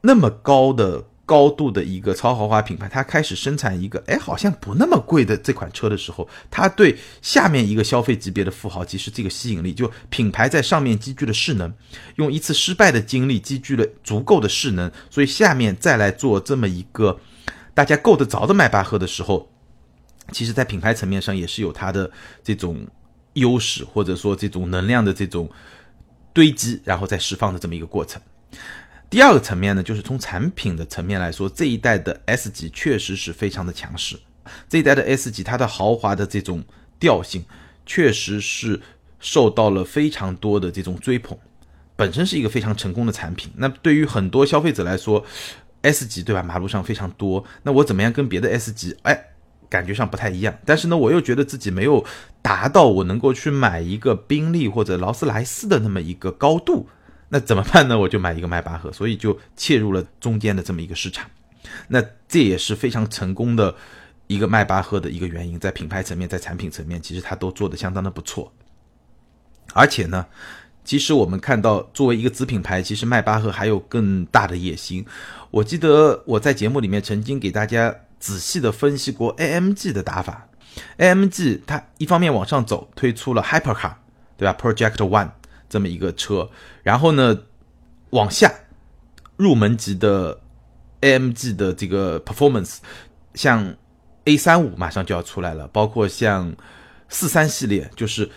[0.00, 1.04] 那么高的。
[1.26, 11.72] 高度的一个超豪华品牌，它开始生产一个哎，好像不那么贵的这款车的时候，它对下面一个消费级别的富豪，其实这个吸引力，就品牌在上面积聚了势能，
[12.16, 17.18] 用一次失败的经历积聚了足够的势能，所以下面再来做这么一个
[17.72, 19.50] 大家够得着的迈巴赫的时候，
[20.30, 22.10] 其实在品牌层面上也是有它的
[22.42, 22.86] 这种
[23.32, 25.50] 优势，或者说这种能量的这种
[26.34, 28.20] 堆积，然后再释放的这么一个过程。
[29.10, 34.18] 第二个层面呢，就是从产品的层面来说，这一代的 S 级确实是非常的强势。
[34.68, 36.64] 这一代的 S 级，它的豪华的这种
[36.98, 37.44] 调性，
[37.86, 38.80] 确实是
[39.20, 41.38] 受到了非常多的这种追捧，
[41.96, 43.52] 本身是一个非常成功的产品。
[43.56, 45.24] 那对于很多消费者来说
[45.82, 46.42] ，S 级对吧？
[46.42, 49.28] 马路上非常多，那我怎么样跟别的 S 级哎
[49.70, 50.58] 感觉上不太一样。
[50.64, 52.04] 但是呢，我又觉得自己没有
[52.42, 56.88] 达到我能够去买一个宾利或者劳斯莱斯的那么一个高度，
[57.34, 57.98] 那怎么办呢？
[57.98, 61.28] 我就买一个迈巴赫，所以就切入了中间的这么一个市场。
[61.88, 63.74] 那这也是非常成功的
[64.28, 68.52] 一个迈巴赫的一个原因，在品牌层面，在产品层面，其实它都做得相当的不错。
[69.72, 70.24] 而且呢，
[70.84, 75.04] 其实我们看到，作为一个子品牌，其实迈巴赫还有更大的野心。
[75.50, 80.46] 我记得我在节目里面曾经给大家仔细的分析过 AMG 的打法。
[80.98, 83.94] AMG 它一方面往上走，推出了 Hypercar，
[84.36, 85.30] 对吧？Project One
[85.68, 86.48] 这么一个车，
[86.82, 87.38] 然后呢，
[88.10, 88.52] 往下
[89.36, 90.40] 入门级的
[91.00, 92.78] AMG 的这个 Performance，
[93.34, 93.74] 像
[94.24, 96.54] A 三五马上就要出来了，包括像
[97.08, 98.30] 四三系列，就是。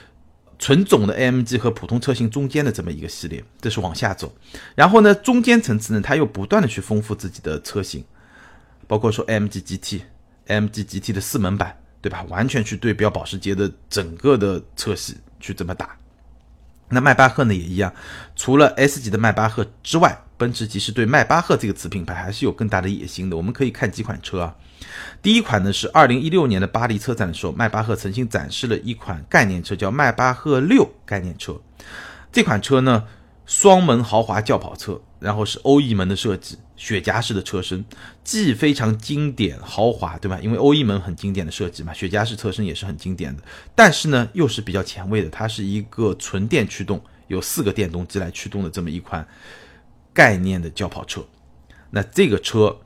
[0.59, 4.35] 纯种的 AMG 和普通车型中间的这么一个系列，这是往下走。
[4.73, 8.03] 然后呢，中间层次呢，它又不断的去丰富自己的车型，
[8.87, 10.01] 包括说 AMG GT、
[10.47, 12.25] AMG GT 的四门版，对吧？
[12.27, 15.95] 完全去对标保时捷的整个的车系去这么打。
[16.89, 17.93] 那迈巴赫呢也一样，
[18.35, 23.35] 除了 S 级的迈巴赫之外，奔驰其实对迈巴赫这个子品牌还是有更大的野心的。
[23.35, 24.55] 我们可以看几款车啊。
[25.21, 31.59] 第一款呢是二零一六年的巴黎车展的时候，迈巴赫曾经展示了一款概念车，叫迈巴赫六概念车。
[32.31, 33.03] 这款车呢，
[33.47, 37.83] 双门豪华轿跑车，然后是欧翼门的设计，雪茄式的车身，
[38.23, 40.39] 既非常经典豪华，对吧？
[40.39, 43.41] 因为欧翼门很经典的设计嘛，雪茄式车身也是很经典的。
[43.73, 49.27] 但是呢，又是比较前卫的，它是一个纯电驱动，有四个电动机来驱动的这么一款
[50.13, 51.25] 概念的轿跑车。
[51.89, 52.77] 那这个车。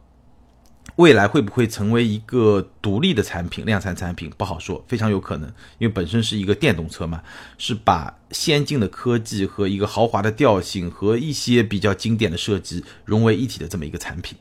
[0.98, 7.22] 未来会不会成为一个独立的产品、量产产品不好说，非常有可能，因为本身是一个电动车嘛，
[7.58, 14.38] 是把先进的科技和一个豪华的调性和一些比较经典的设计融为一体的这么一个产品。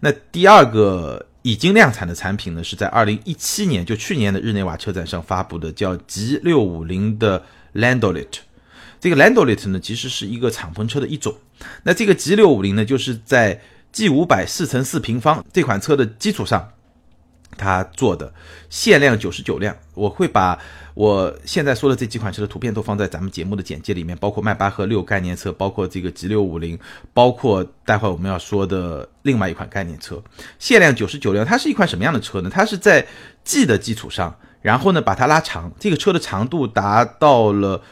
[0.00, 8.28] 那第二个已经量产的产品呢，是在二零一七年，就去年的日内瓦车展上发布的，叫 G 六五零的 Landolet。
[9.00, 11.34] 这个 Landolet 呢，其实是一个敞篷车的一种。
[11.84, 13.60] 那这个 G 六五零呢，就是在
[13.92, 16.66] G 五百四乘四平方这款车的基础上，
[17.58, 18.32] 它做的
[18.70, 19.76] 限量九十九辆。
[19.94, 20.58] 我会把
[20.94, 26.78] 我现在说的这几款车的图片都放在咱们节目的简介里面，包括迈巴赫六概念车，包括这个 G 六五零，
[27.12, 30.22] 包括待会我们要说的另外一款概念车。
[30.58, 32.48] 限量九十九辆，它是一款什么样的车呢？
[32.50, 33.06] 它是在
[33.44, 37.82] G 的基础上，然后呢把它拉长，这个车的长度达到了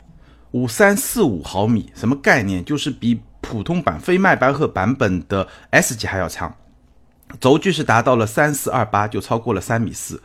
[0.52, 2.64] 五三四五毫米，什么概念？
[2.64, 3.20] 就是比。
[3.50, 6.54] 普通版非迈巴赫版本的 S 级还要长，
[7.40, 10.22] 轴距是达到了三四二八，就超过了三米四，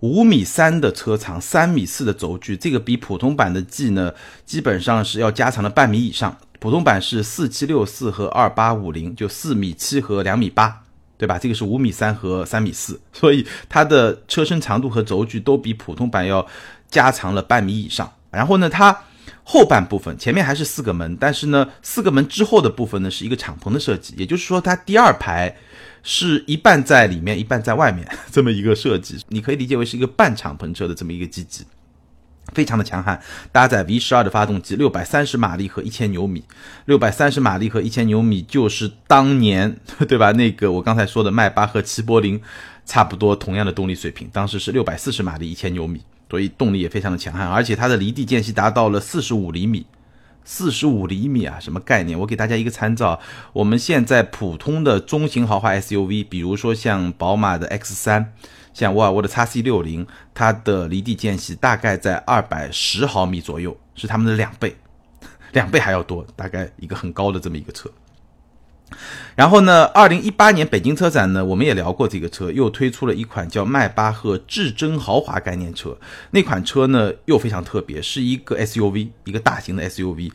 [0.00, 4.14] 五米三的车长，三米四的轴距，这个比普通版的 G 呢，
[4.46, 6.34] 基本上是要加长了半米以上。
[6.60, 10.80] 普通版是四七六四和二八五零，就四米七和两米八，
[11.18, 11.38] 对吧？
[11.38, 16.46] 这个是五米三和三米四，所以它的车身长度和轴距都比普通版要
[16.90, 18.10] 加长了半米以上。
[18.30, 18.96] 然后呢，它。
[19.44, 25.54] 后半部分前面还是四个门，但是呢，四个门之后的部分呢是一个敞篷的设计，也就是说它第二排
[26.02, 31.64] 是一半在里面，一半在外面 这么一个设计，你可以理解为是一个半敞篷车的这么一个机级，
[32.54, 36.44] 非常的强悍，搭载 V 十二的发动机，六百三十马力和一千牛米，
[36.84, 39.76] 六百三十马力和一千牛米就是当年
[40.08, 40.30] 对吧？
[40.32, 42.40] 那个我刚才说的迈巴赫、齐柏林
[42.86, 46.00] 差不多同样的动力水平，当时是六百四十马力，一千牛米。
[46.32, 49.84] 所以动力也非常的强悍，而且它的离地间隙达到了四十五厘米，
[50.44, 52.18] 四十五厘米啊，什么概念？
[52.18, 53.20] 我给大家一个参照，
[53.52, 58.32] 我们现在普通的中型豪华 SUV，比如说像宝马的 X 三，
[58.72, 64.74] 像沃尔沃的 x C 六零，它的离地间隙大概在二百十毫米左右，是他们的两倍，
[65.52, 67.90] 两倍还要多，大概一个很高的这么一个车。
[69.34, 75.96] 然后呢，二零一八年北京车展呢，我们也聊过这个车，又推出了一款叫迈巴赫至臻豪华概念车。
[76.30, 80.30] 那款车呢又非常特别，是一个 SUV，一个大型的 SUV。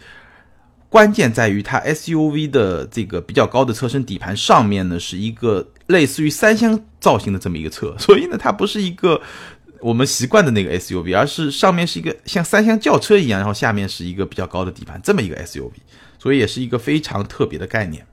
[0.89, 9.21] 关键在于它 SUV 的这个比较高的车身底盘上面呢，是一个类似于三厢造型的这么一个车，所以呢，它不是一个
[9.81, 15.73] 我们习惯的那个 SUV，而是上面是一个像三厢轿车一样，然后下面是一个比较高的底盘这么一个 SUV，
[16.17, 18.07] 所以也是一个非常特别的概念。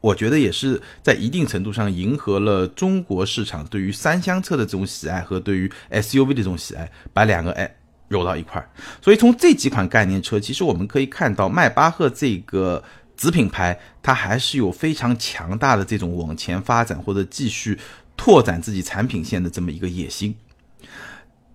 [0.00, 7.74] 我觉得也是在一定程度上迎合了中国市场对于三厢车的这种喜爱和对于 SUV 的这种喜爱，把两个哎
[8.08, 8.68] 揉到一块儿。
[9.02, 12.84] 所以从这几款概念车，其实我们可以看到迈巴赫这个
[13.16, 17.78] 子品牌，它还是有非常强大的这种往前发展或者继续
[18.16, 20.36] 拓展自己产品线的这么一个野心。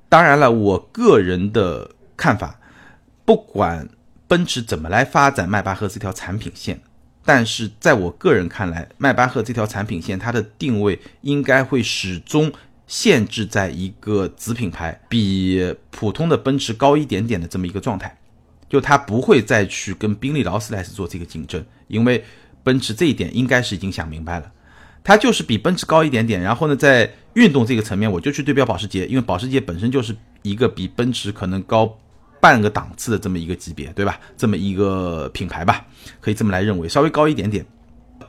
[0.10, 2.60] 当然了，我个人的看法，
[3.23, 3.88] 不管
[4.27, 6.82] 奔驰怎么来发展迈巴赫这条产品线。
[7.24, 12.52] 但是在我个人看来，迈巴赫这条产品线，它的定位应该会始终
[12.88, 18.18] 限制在一个子品牌比普通的奔驰高一点点的这么一个状态，
[18.68, 22.24] 就它不会再去跟宾利、劳斯莱斯做这个竞争，因为
[22.64, 24.52] 奔驰这一点应该是已经想明白了，
[25.04, 31.98] 它就是比奔驰高一点点，然后呢，在运动这个层面，我就去对标保时捷，因为保时捷本身就是一个比奔驰可能高
[32.41, 34.19] 半个档次的这么一个级别，对吧？
[34.36, 35.86] 这么一个品牌吧，
[36.19, 37.65] 可以这么来认为，稍微高一点点。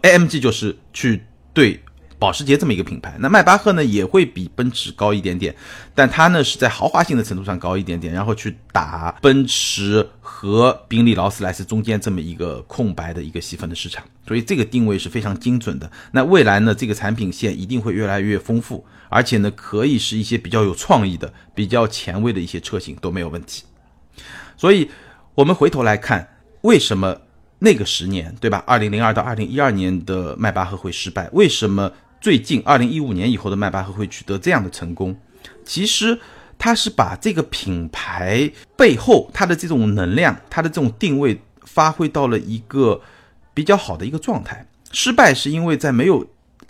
[0.02, 1.80] AMG 就是去对
[2.18, 5.54] 保时捷这么一个品牌，那迈巴赫呢也会比奔驰高一点点，
[5.94, 15.90] 但它呢是在豪华性的程度上高一点点，然后去打奔驰和宾利、劳斯莱斯中间这么一个空白的一个细分的市场，所以这个定位是非常精准的。
[16.12, 23.64] 那未来呢，这个产品线一定会越来越丰富，而且呢，可以是一些比较有创意的、比较前卫的一些车型都没有问题。
[24.62, 24.88] 所以，
[25.34, 27.20] 我们回头来看，为什么？
[27.58, 28.62] 那个十年，对吧？
[28.64, 35.16] 二零零二到二零一二年的迈巴赫会失败，为什么最近二零一五年以后的迈巴赫会取得这样的成功？
[35.64, 36.16] 其实
[36.56, 43.00] 它是把这个品牌背后它的这种能量，它的这种定位发挥到了一个
[43.52, 44.64] 比较好的一个状态。
[44.92, 46.24] 失败是因为在没有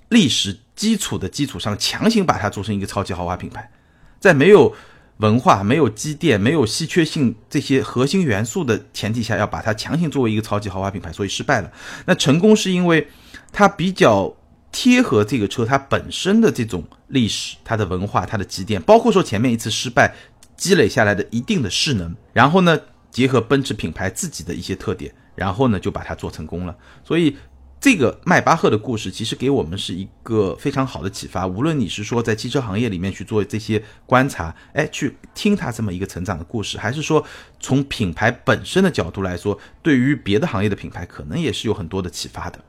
[0.08, 3.70] 历史基础的基础上强行把它做成一个超级豪华品牌，
[4.18, 4.74] 在没有。
[5.22, 11.72] 文化没有积淀、没有稀缺性这些核心元素的前提下，要把它强行作为一个超级豪华品牌，所以失败了。
[12.06, 13.06] 那成功是因为
[13.52, 14.36] 它比较
[14.72, 20.12] 贴合这个车它本身的这种历史、它的文化、它的积淀，包括说前面一次失败
[20.56, 22.78] 积累下来的一定的势能，然后呢，
[23.10, 26.76] 结合奔驰品牌自己的一些特点，然后呢就把它做成功了。
[27.04, 27.36] 所以。
[27.82, 31.44] 这个迈巴赫的故事其实给我们是一个非常好的启发。
[31.44, 37.24] 无论你是说在汽车行业里面去做这些观察，哎，去听他这么一个成长的故事，还是说
[37.58, 42.60] 从品牌本身的角度来说，对于别的行业的品牌可能也是有很多的启发的。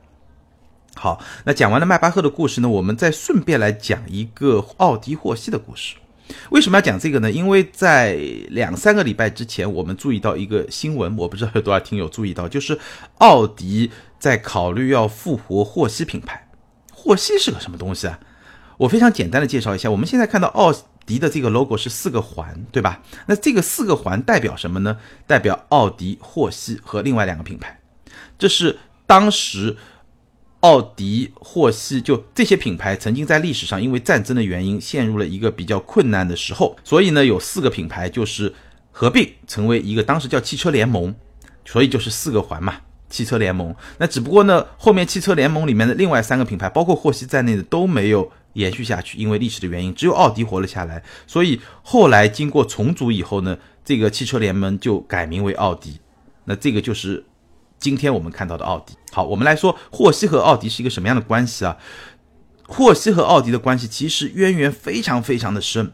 [0.96, 5.94] 好，那讲完了迈巴赫的故事呢，我们再顺便来讲一个奥迪霍希的故事。
[6.50, 7.30] 为什么要讲这个呢？
[7.30, 8.14] 因为在
[8.48, 12.76] 两三个礼拜之前，我们注意到一个新闻，我不知道有多少听友注意到，就是
[13.18, 13.92] 奥迪。
[14.24, 16.48] 在考虑要复活霍希品牌，
[16.90, 18.18] 霍希是个什么东西啊？
[18.78, 19.90] 我非常简单的介绍一下。
[19.90, 20.72] 我们现在看到奥
[21.04, 23.02] 迪的这个 logo 是四个环，对吧？
[23.26, 24.96] 那这个四个环代表什么呢？
[25.26, 27.78] 代表奥迪、霍希和另外两个品牌。
[28.38, 29.76] 这是当时
[30.60, 38.54] 奥迪、霍希就这些品牌曾经在历史上因为战争的原因陷入了一个比较困难的时候，所以呢有四个品牌就是
[38.90, 41.14] 合并成为一个当时叫汽车联盟，
[41.66, 42.80] 所以就是四个环嘛。
[43.14, 51.00] 汽车联盟，那只不过呢，后面汽车联盟里面的另外三个品牌，包括霍希在内的都没有延续下去，因为历史的原因，只有奥迪活了下来。
[51.24, 56.00] 所以后来经过重组以后呢，这个汽车联盟就改名为奥迪。
[56.46, 57.24] 那这个就是
[57.78, 58.94] 今天我们看到的奥迪。
[59.12, 61.76] 好，我们来说霍希和奥迪是一个什么样的关系啊？
[62.66, 65.92] 霍希和奥迪的关系其实渊源非常非常的深，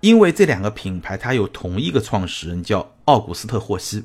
[0.00, 4.04] 因为这两个品牌它有同一个创始人，叫奥古斯特霍希。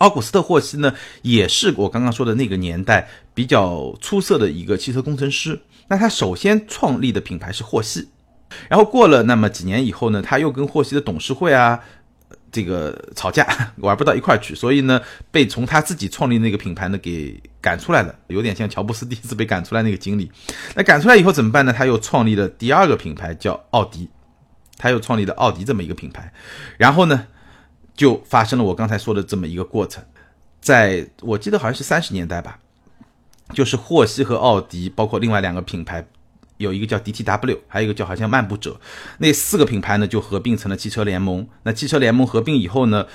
[0.00, 5.60] 奥古斯特·霍希呢，也是我刚刚说的那个年代比较出色的一个汽车工程师。
[5.88, 8.08] 那他首先创立的品牌是霍希，
[8.68, 11.78] 然后过了那么几年以后呢，他又跟霍希的董事会啊，
[12.50, 20.30] 这个吵架，玩不到一块去，所以呢，被从他自己创立那个品牌呢给赶出来了，有点像乔布斯第一次被赶出来那个经历。
[20.74, 21.74] 那赶出来以后怎么办呢？
[21.76, 24.08] 他又创立了第二个品牌叫奥迪，
[24.78, 26.32] 他又创立了奥迪这么一个品牌，
[26.78, 27.26] 然后呢？
[27.94, 30.02] 就发生了我刚才说的这么一个过程，
[30.60, 32.58] 在我记得好像是三十年代吧，
[33.52, 36.06] 就是霍希和奥迪，包括另外两个品牌，
[36.56, 38.80] 有一个叫 DTW，还有一个叫好像漫步者，
[39.18, 41.46] 那四个品牌呢就合并成了汽车联盟。
[41.62, 43.06] 那汽车联盟合并以后呢，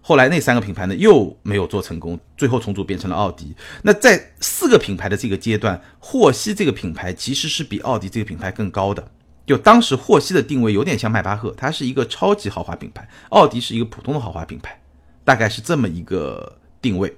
[0.00, 3.54] 后来那三个品牌呢又没有做成功，最后重组变成了奥迪。
[3.82, 9.08] 那在四个品牌的这个阶段，霍希这个品牌其实是比奥迪这个品牌更高的。
[9.46, 14.80] 就当时霍希的定位有点像迈巴赫，它是一个超级豪华品牌，奥迪是一个普通的豪华品牌，
[15.24, 17.16] 大概是这么一个定位。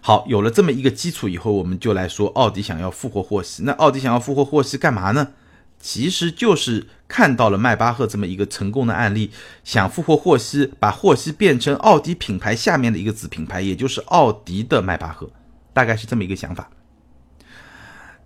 [0.00, 3.64] 好，有了这么一个基础以后，我们就来说奥迪想要复活霍希。
[3.64, 5.32] 那奥迪想要复活霍希干嘛呢？
[5.80, 9.32] 其实就是看到了迈巴赫这么一个成功的案例，
[9.64, 15.28] 想复活霍希，把霍希变成奥迪品牌下面的一个子品牌，也就是奥迪的迈巴赫，
[15.72, 16.70] 大概是这么一个想法。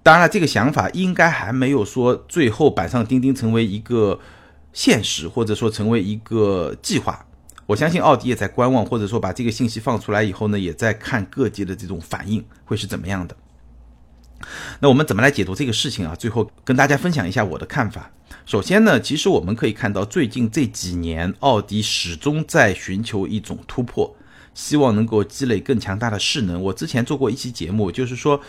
[0.07, 4.21] 当然了，这个想法应该还没有说最后板上钉钉成为一个
[4.73, 7.27] 现实，或者说成为一个计划。
[7.67, 13.35] 我相信奥迪也在观望，或者说把这个信息放出来以后呢，也在看各界的这种反应会是怎么样的。
[14.79, 16.15] 那我们怎么来解读这个事情啊？
[16.15, 18.13] 最后跟大家分享一下我的看法。
[18.45, 24.15] 首先呢，其实我们可以看到最近这几年，奥迪始终在寻求一种突破，
[24.55, 26.63] 希望能够积累更强大的势能。
[26.63, 28.41] 我之前做过一期节目，就是说。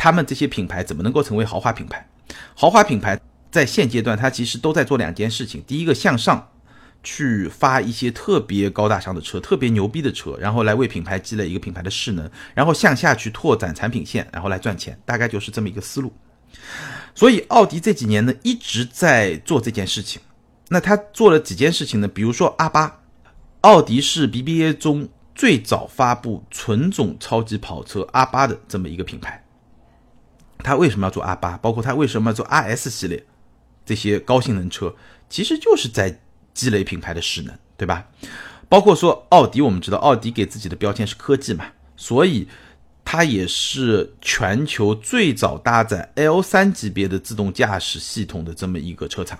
[0.00, 2.08] 他们这些品牌怎么能够成为豪华品牌？
[2.54, 3.20] 豪华品牌
[3.50, 6.48] 在现阶段，它其实都在做两件事情：第一个向上
[7.02, 16.10] 去发一些特别高大上的车、特别牛逼的车，然后来为品牌积累一个品牌的势能；然后向下去拓展产品线，然后来赚钱，大概就是这么一个思路。
[17.14, 20.22] 所以，奥迪这几年呢一直在做这件事情。
[20.70, 22.08] 那他做了几件事情呢？
[22.08, 23.00] 比如说 R 八，
[23.60, 29.44] 奥迪是 BBA 中最早发布纯种超级跑车 R 八的这么一个品牌。
[30.62, 31.56] 他为什么要做 R 八？
[31.58, 33.24] 包括他为什么要做 RS 系列
[33.84, 34.94] 这些高性能车，
[35.28, 36.20] 其实就是在
[36.54, 38.06] 积累品牌的势能，对吧？
[38.68, 42.46] 包括说奥迪，我们知道奥迪给自己的标签是科技嘛，所以
[43.04, 49.38] 它也是全球最早搭载 L 三级别的自动驾驶系统的这么一个车厂。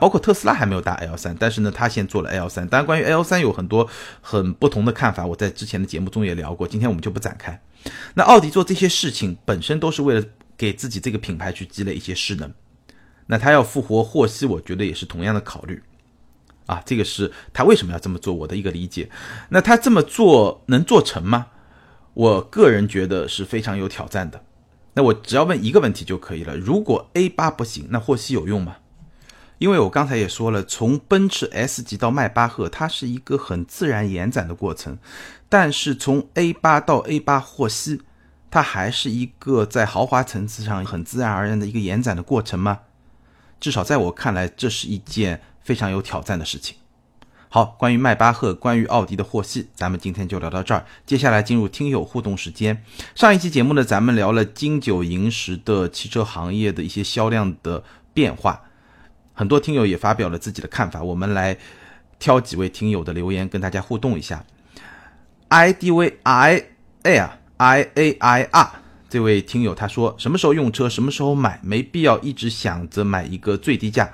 [0.00, 2.68] 包括特斯拉还没有搭 L 三，但是呢，他先做了 L 三。
[2.68, 3.88] 当然，关于 L 三有很多
[4.20, 7.60] 很不同的看法，我在之前的节目中也聊过，今天我们就不展开。
[8.14, 10.24] 那奥迪做这些事情本身都是为了
[10.58, 12.52] 给自己这个品牌去积累一些势能。
[13.28, 15.82] 那他要复活霍希，我觉得也是同样的考虑。
[16.66, 19.08] 啊，这个是他为什么要这么做，我的一个理解。
[19.48, 21.46] 那他这么做能做成吗？
[22.12, 24.44] 我个人觉得是非常有挑战的。
[24.94, 28.76] 那我只要问一个问题就可以了：如果 A 八不行，那霍希有用吗？
[29.58, 34.98] 因为我刚才也说了，从奔驰 S 级到迈巴赫，它是一个很自然延展的过程。
[35.48, 38.02] 但是从 A 八到 A 八霍希，
[38.50, 42.80] 它还是一个在豪华层次上很自然而然的一个延展的过程吗？
[43.60, 46.76] 至少在我看来，这是一件非常有挑战的事情。
[47.50, 50.84] 好，关于迈巴赫，关于奥迪的获悉，咱们今天就聊到这儿。
[51.06, 52.84] 接下来进入听友互动时间。
[53.14, 57.82] 上一期节目呢，咱们聊了金九银十的汽车行业的一些销量的
[58.12, 58.62] 变化。
[59.32, 61.56] 很多听友也发表了自己的看法，我们来
[62.18, 64.44] 挑几位听友的留言跟大家互动一下。
[65.48, 66.64] I D V I
[67.02, 68.70] Air I A I R
[69.08, 74.08] 这位听友他说：什么时候用车，什么时候买，没必要一直想着买一个最低价，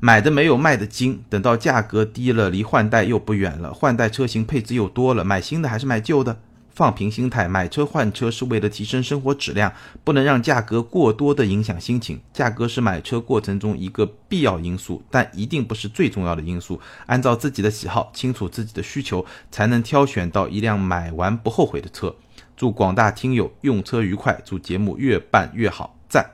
[0.00, 6.40] 买的没有卖的精，等到价格低了，离换代又不远了，换代车型配置又多了，买新的还是买旧的？
[6.70, 9.70] 放平心态，买车换车是为了提升生活质量，
[10.02, 12.18] 不能让价格过多的影响心情。
[12.32, 16.80] 价格是买车过程中一个必要因素，但一定不是最重要的因素。
[17.04, 22.14] 按照自己的喜好，清楚自己的需求，才能挑选到一辆买完不后悔的车。
[22.60, 26.26] 祝广大听友用车愉快，祝节目越办越好，赞！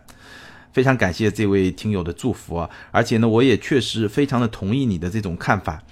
[0.73, 2.69] 非常感谢这位听友的祝福啊！
[2.91, 5.85] 而且呢，我也确实非常的同意你的这种看法。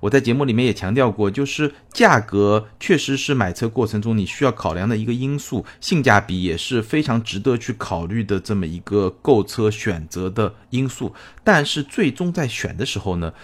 [0.00, 11.14] 我在节目里面也强调过，就是价格确实是买车过程中你需要考量的一个因素，性价比也是非常值得去考虑的这么一个购车选择的因素。
[11.44, 13.34] 但是最终在选的时候呢，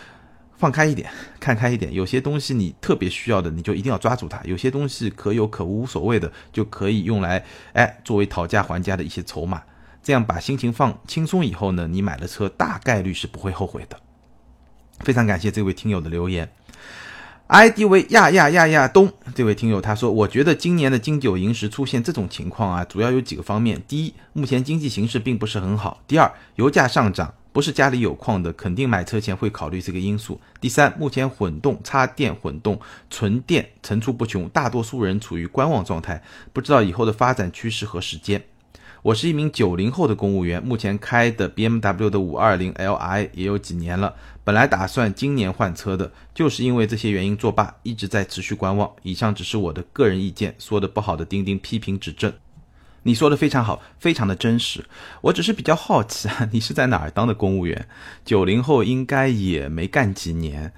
[0.58, 1.08] 放开一点，
[1.40, 7.42] 看开一点，有些东西你特别需要的，你就一定要抓住它；有些东西可有可无，无所谓的，就可以用来
[7.72, 9.62] 哎作为讨价还价的一些筹码。
[10.02, 13.98] 这样把心情放轻松以后呢，你买了车大概率是不会后悔的。
[15.00, 16.50] 非常感谢这位听友的留言
[17.48, 32.80] ，ID 为亚亚亚亚东这位听友他说，我觉得今年的金九银十出现这种情况啊，主要有几个方面：第一，目前经济形势并不是很好；第二，油价上涨，不是家里有矿的肯定买车前会考虑这个因素；第三，目前混动、插电混动、
[33.10, 36.22] 纯电层出不穷，大多数人处于观望状态，
[36.52, 38.44] 不知道以后的发展趋势和时间。
[39.02, 44.14] 我是一名九零后的公务员，目前开的 BMW 的五二零 Li 也有几年了。
[44.42, 48.90] 本来打算今年换车的，就是因为这些原因作罢，一直在持续观望。
[49.02, 52.32] 以上只是我的个人意见，说的不好的钉钉批评指正。
[53.08, 54.84] 你说的非常好，非常的真实。
[55.22, 57.88] 我只是比较好奇啊， 你是在哪儿当的公务员？
[58.22, 60.70] 九零后应该也没干几年，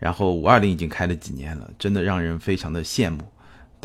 [0.00, 3.18] 然后五二零已经开了几年了，真的让人非常的羡慕。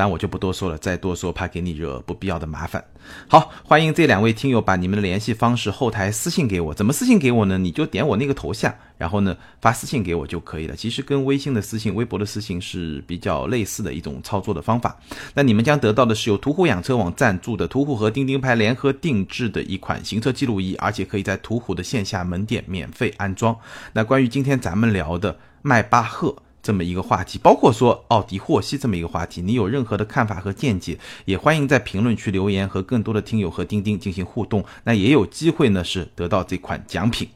[0.01, 2.83] 但我就不多说了，再多说怕给你惹不必要的麻烦。
[3.27, 6.73] 好，欢迎这两位听友把你们的联系方式后台私信给我。
[6.73, 7.55] 怎么私信给我呢？
[7.55, 10.75] 你就点我那个头像，然后呢发私信给我就可以了。
[10.75, 14.97] 其实跟微信的私信、微博的私信是比较类似的一种操作的方法。
[15.35, 23.55] 那你们将得到的是由途虎养车网赞助的途虎和钉钉牌联合定制的一款行车记录仪，而且可以在途虎的线下门店免费安装。
[23.93, 26.35] 那关于今天咱们聊的迈巴赫。
[26.61, 34.63] 这么一个话题，包括说奥迪获悉这么一个话题，你有任何的看法和见解，也欢迎在评论区留言，和更多的听友和钉钉进行互动。
[34.83, 37.27] 那也有机会呢，是得到这款奖品。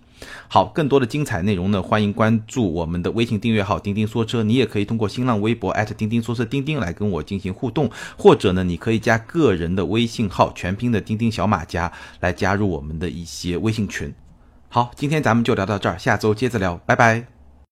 [0.48, 14.14] 好，更多的精彩内容呢，欢迎关注我们的微信订阅号“钉钉说车”，你也可以通过新浪微博钉钉说车钉钉来跟我进行互动，或者呢，你可以加个人的微信号全拼的钉钉小马甲来加入我们的一些微信群。
[14.70, 17.35] 好，今天咱们就聊到这儿，下周接着聊，拜拜。